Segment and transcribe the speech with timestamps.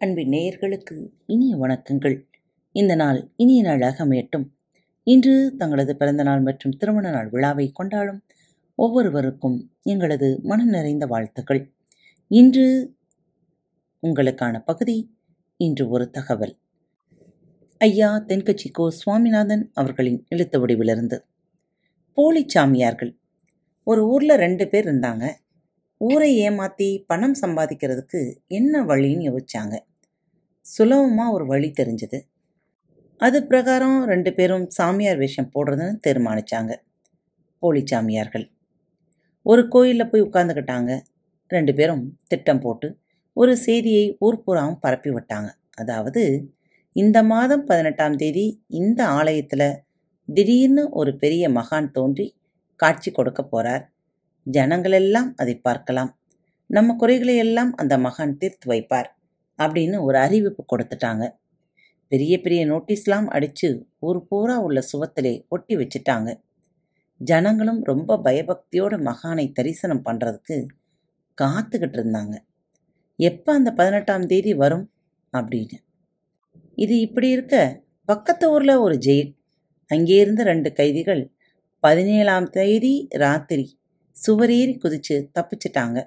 [0.00, 2.24] அன்பின் நேயர்களுக்கு இனிய வணக்கங்கள்.
[2.72, 4.48] இந்த நாள் இனிய நாளாக அமையட்டும்.
[5.02, 8.22] இன்று தங்களது பிறந்தநாள் மற்றும் திருமண நாள் விழாவை கொண்டாடும்
[8.74, 11.72] ஒவ்வொருவருக்கும் எங்களது மனம் நிறைந்த வாழ்த்துக்கள்.
[12.28, 12.94] இன்று
[14.02, 15.16] உங்களுக்கான பகுதி
[15.56, 16.56] இன்று ஒரு தகவல்.
[17.78, 21.20] ஐயா தென்கட்சி கோ சுவாமிநாதன் அவர்களின் எழுத்து வடிவிலிருந்து.
[22.14, 23.18] போலி சாமியார்கள்.
[23.84, 25.34] ஒரு ஊர்ல ரெண்டு பேர் இருந்தாங்க.
[25.98, 29.86] ஊரை ஏமாத்தி பணம் சம்பாதிக்கிறதுக்கு என்ன வழின்னு யோசிச்சாங்க.
[30.68, 32.18] சுலபமாக ஒரு வழி தெரிஞ்சது.
[33.20, 36.72] அது பிரகாரம் ரெண்டு பேரும் சாமியார் வேஷம் போடுறதுன்னு தீர்மானிச்சாங்க.
[37.62, 38.46] போலி சாமியார்கள்.
[39.46, 40.92] ஒரு கோயிலில் போய் உட்காந்துக்கிட்டாங்க
[41.50, 42.88] ரெண்டு பேரும் திட்டம் போட்டு
[43.36, 45.48] ஒரு செய்தியை ஊர் பூராவும் பரப்பி விட்டாங்க.
[45.74, 46.22] அதாவது
[46.96, 48.46] இந்த மாதம் பதினெட்டாம் தேதி
[48.80, 49.70] இந்த ஆலயத்தில்
[50.28, 52.26] திடீர்னு ஒரு பெரிய மகான் தோன்றி
[52.80, 53.84] காட்சி கொடுக்க போகிறார்
[54.46, 56.10] ஜனங்களெல்லாம் அதை பார்க்கலாம்.
[56.70, 59.08] நம்ம குறைகளை எல்லாம் அந்த மகான் தீர்த்து வைப்பார்.
[59.58, 61.24] அப்படின்னு ஒரு அறிவிப்பு கொடுத்துட்டாங்க.
[62.08, 66.40] பெரிய பெரிய நோட்டீஸ்லாம் அடித்து ஊர் பூரா உள்ள சுவத்திலே ஒட்டி வச்சுட்டாங்க.
[67.20, 70.66] ஜனங்களும் ரொம்ப பயபக்தியோட மகானை தரிசனம் பண்ணுறதுக்கு
[71.42, 72.36] காத்துக்கிட்டு இருந்தாங்க.
[73.16, 74.90] எப்போ அந்த பதினெட்டாம் தேதி வரும்?
[75.32, 75.78] அப்படின்னு.
[76.74, 79.36] இது இப்படி இருக்க பக்கத்து ஊரில் ஒரு ஜெயில்
[79.90, 81.32] அங்கே இருந்த ரெண்டு கைதிகள்
[81.80, 83.80] பதினேழாம் தேதி ராத்திரி
[84.26, 85.98] சுவரேறி குதிச்சு தப்பிச்சிட்டாங்க.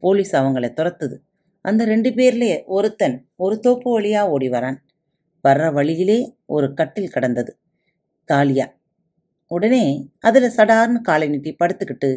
[0.00, 1.16] போலீஸ் அவங்கள துரத்துது.
[1.64, 4.78] அந்த ரெண்டு பேர்லே ஒருத்தன் ஒரு தோப்பு வழியா ஓடி வரான்.
[5.48, 7.58] வர்ற வழியிலே ஒரு கட்டில் கடந்தது.
[8.24, 8.66] காலியா.
[9.46, 9.84] உடனே
[10.18, 12.10] அதில் சடார்னு காலை நீட்டி படுத்துக்கிட்டு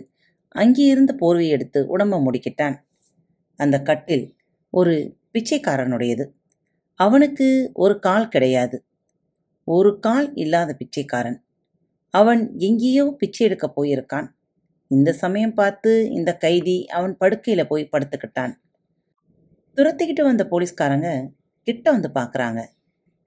[0.55, 2.75] அங்கே இருந்த போர்வையை எடுத்து உடம்ப முடிக்கிட்டான்.
[3.59, 4.35] அந்த கட்டில்
[4.69, 6.25] ஒரு பிச்சைக்காரனுடையது.
[6.99, 8.77] அவனுக்கு ஒரு கால் கிடையாது.
[9.63, 11.39] ஒரு கால் இல்லாத பிச்சைக்காரன்.
[12.13, 14.27] அவன் எங்கேயோ பிச்சை எடுக்க போயிருக்கான்.
[14.87, 18.53] இந்த சமயம் பார்த்து இந்த கைதி அவன் படுக்கையில் போய் படுத்துக்கிட்டான்.
[19.77, 21.07] துரத்திக்கிட்டு வந்த போலீஸ்காரங்க
[21.67, 22.59] கிட்ட வந்து பார்க்குறாங்க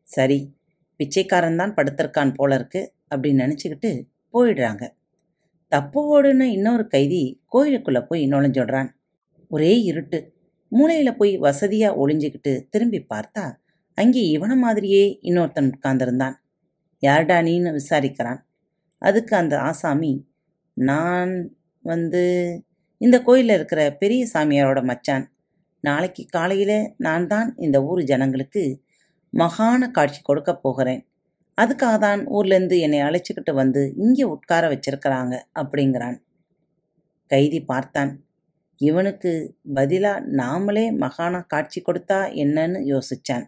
[0.07, 0.39] சரி
[1.01, 3.91] பிச்சைக்காரன் தான் படுத்திருக்கான் போல இருக்கு அப்படின்னு நினச்சிக்கிட்டு
[4.35, 4.85] போயிடுறாங்க.
[5.69, 8.89] தப்பு ஓடுன இன்னொரு கைதி கோயிலுக்குள்ளே போய் நுழைஞ்சிடுறான்
[9.51, 10.19] ஒரே இருட்டு.
[10.69, 13.45] மூளையில் போய் வசதியாக ஒளிஞ்சுக்கிட்டு திரும்பி பார்த்தா
[13.95, 16.37] அங்கே இவன மாதிரியே இன்னொருத்தன் உட்கார்ந்துருந்தான்.
[17.03, 18.41] யார்டா நீன்னு விசாரிக்கிறான்?
[19.03, 20.13] அதுக்கு அந்த ஆசாமி
[20.77, 21.35] நான்
[21.85, 22.23] வந்து
[23.01, 25.25] இந்த கோயிலில் இருக்கிற பெரிய சாமியாரோட மச்சான்.
[25.85, 28.63] நாளைக்கு காலையில் நான் தான் இந்த ஊர் ஜனங்களுக்கு
[29.33, 31.03] மகான காட்சி கொடுக்க போகிறேன்.
[31.59, 36.17] அதுக்காக தான் ஊர்லேருந்து என்னை அழைச்சிக்கிட்டு வந்து இங்கே உட்கார வச்சிருக்கிறாங்க அப்படிங்கிறான்.
[37.31, 38.13] கைதி பார்த்தான்.
[38.81, 39.31] இவனுக்கு
[39.75, 43.47] பதிலாக நாமளே மகான காட்சி கொடுத்தா என்னன்னு யோசிச்சான்.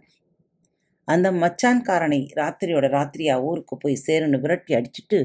[1.08, 5.18] அந்த மச்சான்காரனை ராத்திரியோட ராத்திரியா ஊருக்கு போய் சேருன்னு விரட்டி அடிச்சுட்டு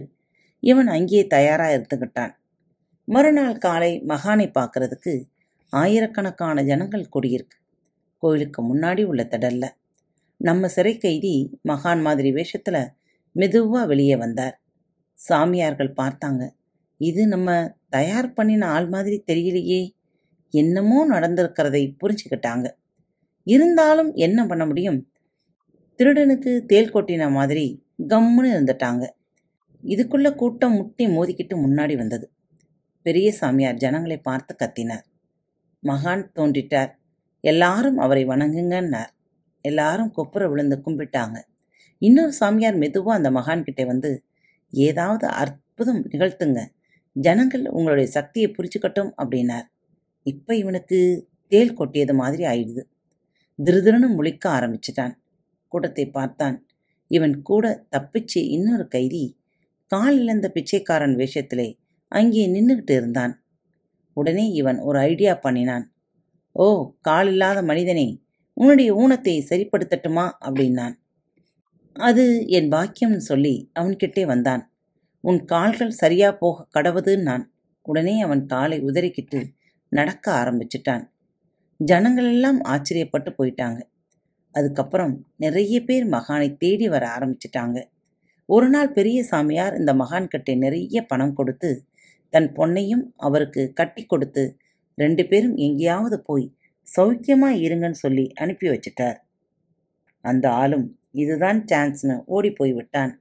[0.63, 2.33] இவன் அங்கேயே தயாராக இருந்துக்கிட்டான்
[3.07, 5.13] மறுநாள் காலை மகானை பார்க்கறதுக்கு
[5.69, 7.57] ஆயிரக்கணக்கான ஜனங்கள் கூடியிருக்கு.
[8.17, 9.69] கோயிலுக்கு முன்னாடி உள்ள திடல்ல.
[10.37, 12.89] நம்ம சிறை கைதி மகான் மாதிரி வேஷத்தில்
[13.31, 14.61] மெதுவாக வெளியே வந்தார்.
[15.13, 16.49] சாமியார்கள் பார்த்தாங்க.
[16.97, 19.91] இது நம்ம தயார் பண்ணின ஆள் மாதிரி தெரியலையே.
[20.49, 22.69] என்னமோ நடந்திருக்கிறதை புரிஞ்சுக்கிட்டாங்க.
[23.43, 25.11] இருந்தாலும் என்ன பண்ண முடியும்?
[25.97, 29.09] திருடனுக்கு தேல் கொட்டின மாதிரி கம்முன்னு இருந்துட்டாங்க.
[29.83, 32.31] இதுக்குள்ள கூட்டம் முட்டி மோதிக்கிட்டு முன்னாடி வந்தது.
[33.01, 35.05] பெரிய சாமியார் ஜனங்களை பார்த்து கத்தினார்.
[35.87, 36.91] மகான் தோன்றிட்டார்.
[37.41, 39.11] எல்லாரும் அவரை வணங்குங்கன்னார்.
[39.61, 41.37] எல்லாரும் கொப்புற விழுந்து கும்பிட்டாங்க.
[41.99, 44.23] இன்னொரு சாமியார் மெதுவாக அந்த மகான் கிட்டே வந்து
[44.69, 46.65] ஏதாவது அற்புதம் நிகழ்த்துங்க.
[47.15, 49.67] ஜனங்கள் உங்களுடைய சக்தியை புரிச்சுக்கட்டும் அப்படின்னார்.
[50.23, 52.83] இப்போ இவனுக்கு தேல் கொட்டியது மாதிரி ஆயிடுது.
[53.65, 55.13] திருதிருன்னு முழிக்க ஆரம்பிச்சிட்டான்.
[55.67, 56.65] கூட்டத்தை பார்த்தான்.
[57.07, 59.23] இவன் கூட தப்பிச்சு இன்னொரு கைதி
[59.91, 63.33] கால் இழந்த பிச்சைக்காரன் வேஷத்திலே அங்கே நின்றுகிட்டு இருந்தான்.
[64.15, 65.85] உடனே இவன் ஒரு ஐடியா பண்ணினான்.
[66.55, 66.65] ஓ
[67.01, 68.07] கால் இல்லாத மனிதனே
[68.57, 70.25] உன்னுடைய ஊனத்தை சரிப்படுத்தட்டுமா?
[70.45, 70.95] அப்படின்னான்.
[71.95, 74.63] அது என் பாக்கியம்னு சொல்லி அவன்கிட்டே வந்தான்.
[75.23, 77.45] உன் கால்கள் சரியா போக கடவுதுன்னு நான்
[77.85, 79.39] உடனே அவன் காலை உதறிக்கிட்டு
[79.91, 81.03] நடக்க ஆரம்பிச்சிட்டான்.
[81.79, 83.79] ஜனங்கள் எல்லாம் ஆச்சரியப்பட்டு போயிட்டாங்க.
[84.55, 87.77] அதுக்கப்புறம் நிறைய பேர் மகானை தேடி வர ஆரம்பிச்சிட்டாங்க.
[88.49, 91.69] ஒரு நாள் பெரிய சாமியார் இந்த மகான்கிட்ட நிறைய பணம் கொடுத்து
[92.35, 94.43] தன் பொண்ணையும் அவருக்கு கட்டி கொடுத்து
[94.97, 96.47] ரெண்டு பேரும் எங்கேயாவது போய்
[96.87, 99.17] சௌக்கியமா இருங்கன்னு சொல்லி அனுப்பி வச்சிட்டார்.
[100.25, 100.87] அந்த ஆளும்
[101.21, 103.13] இதுதான் சான்ஸ்னு ஓடி போய் விட்டான்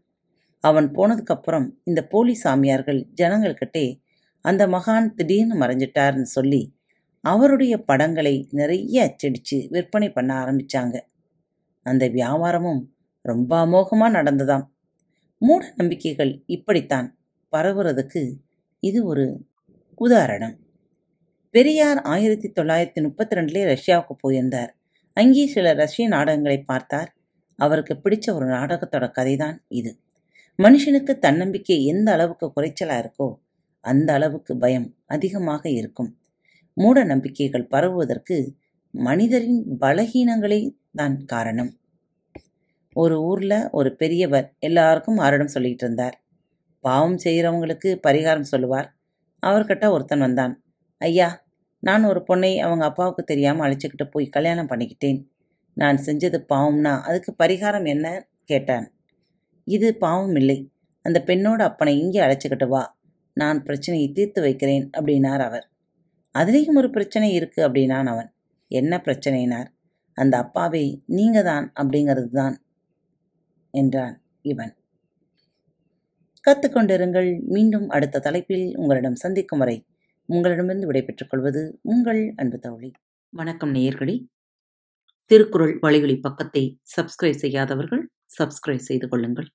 [0.64, 3.86] அவன் போனதுக்கப்புறம் இந்த போலி சாமியார்கள் ஜனங்கள்கிட்டே
[4.44, 6.62] அந்த மகான் திடீர்னு மறைஞ்சிட்டார்னு சொல்லி
[7.24, 10.96] அவருடைய படங்களை நிறைய அச்சடித்து விற்பனை பண்ண ஆரம்பிச்சாங்க.
[11.86, 12.82] அந்த வியாபாரமும்
[13.24, 14.64] ரொம்ப அமோகமாக நடந்ததாம்.
[15.42, 17.08] மூட நம்பிக்கைகள் இப்படித்தான்
[17.52, 18.22] பரவுறதுக்கு
[18.88, 19.24] இது ஒரு
[20.00, 20.54] உதாரணம்.
[21.54, 24.70] பெரியார் ஆயிரத்தி தொள்ளாயிரத்தி முப்பத்தி ரெண்டுலேயே ரஷ்யாவுக்கு போயிருந்தார்.
[25.16, 27.10] அங்கே சில ரஷ்ய நாடகங்களை பார்த்தார்.
[27.58, 29.92] அவருக்கு பிடிச்ச ஒரு நாடகத்தோட கதைதான் இது.
[30.58, 33.28] மனுஷனுக்கு தன்னம்பிக்கை எந்த அளவுக்கு குறைச்சலாக இருக்கோ
[33.84, 36.10] அந்த அளவுக்கு பயம் அதிகமாக இருக்கும்.
[36.76, 38.36] மூட நம்பிக்கைகள் பரவுவதற்கு
[38.94, 40.60] மனிதரின் பலகீனங்களே
[40.92, 41.72] தான் காரணம்.
[42.96, 46.16] ஒரு ஊரில் ஒரு பெரியவர் எல்லாருக்கும் ஆரிடம் சொல்லிட்டு இருந்தார்.
[46.88, 48.88] பாவம் செய்கிறவங்களுக்கு பரிகாரம் சொல்லுவார்.
[49.42, 50.54] அவர்கிட்ட ஒருத்தன் வந்தான்.
[51.00, 51.28] ஐயா
[51.82, 55.18] நான் ஒரு பொண்ணை அவங்க அப்பாவுக்கு தெரியாமல் அழைச்சிக்கிட்டு போய் கல்யாணம் பண்ணிக்கிட்டேன்.
[55.76, 58.06] நான் செஞ்சது பாவம்னா அதுக்கு பரிகாரம் என்ன?
[58.44, 58.86] கேட்டான்.
[59.66, 60.58] இது பாவம் இல்லை.
[61.04, 62.82] அந்த பெண்ணோட அப்பனை இங்கே அழைச்சிக்கிட்டு வா.
[63.36, 65.66] நான் பிரச்சனையை தீர்த்து வைக்கிறேன் அப்படின்னார் அவர்.
[66.34, 68.30] அதுலேயும் ஒரு பிரச்சனை இருக்குது அப்படின்னான் அவன்.
[68.70, 69.68] என்ன பிரச்சனைனார்?
[70.16, 72.56] அந்த அப்பாவே நீங்க தான் அப்படிங்கிறது தான்
[73.74, 74.72] என்றான் இவன்.
[76.46, 79.86] கற்றுக்கொண்டிருங்கள் மீண்டும் அடுத்த தலைப்பில் உங்களிடம் சந்திக்கும் வரை
[80.26, 82.92] உங்களிடமிருந்து விடைபெற்றுக் கொள்வது உங்கள் அன்பு தோழி.
[83.28, 84.26] வணக்கம் நேயர்களே.
[85.24, 89.48] திருக்குறள் வழிகளி பக்கத்தை சப்ஸ்கிரைப் செய்யாதவர்கள் சப்ஸ்கிரைப் செய்து கொள்ளுங்கள்.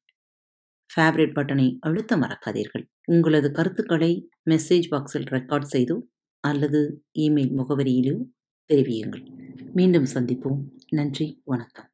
[0.89, 2.85] ஃபேவரட் பட்டனை அழுத்த மறக்காதீர்கள்.
[3.05, 6.01] உங்களது கருத்துக்களை மெசேஜ் பாக்ஸில் ரெக்கார்ட் செய்தோ
[6.39, 8.17] அல்லது இமெயில் முகவரியிலோ
[8.73, 9.25] தெரிவியுங்கள்.
[9.73, 10.59] மீண்டும் சந்திப்போம்.
[10.89, 11.41] நன்றி.
[11.45, 11.88] வணக்கம்.